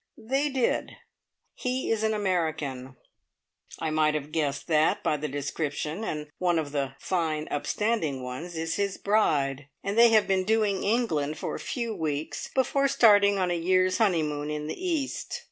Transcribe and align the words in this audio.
They 0.17 0.49
did. 0.49 0.93
He 1.53 1.91
is 1.91 2.01
an 2.01 2.15
American. 2.15 2.95
I 3.77 3.91
might 3.91 4.15
have 4.15 4.31
guessed 4.31 4.65
that 4.65 5.03
by 5.03 5.15
the 5.15 5.27
description, 5.27 6.03
and 6.03 6.27
one 6.39 6.57
of 6.57 6.71
the 6.71 6.95
"fine 6.99 7.47
upstanding 7.51 8.23
ones" 8.23 8.55
is 8.55 8.77
his 8.77 8.97
bride, 8.97 9.67
and 9.83 9.95
they 9.95 10.09
have 10.09 10.27
been 10.27 10.43
"doing" 10.43 10.83
England 10.83 11.37
for 11.37 11.53
a 11.53 11.59
few 11.59 11.93
weeks, 11.95 12.49
before 12.55 12.87
starting 12.87 13.37
on 13.37 13.51
a 13.51 13.53
year's 13.53 13.99
honeymoon 13.99 14.49
in 14.49 14.65
the 14.65 14.73
East. 14.83 15.39